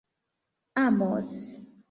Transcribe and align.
amos 0.81 1.29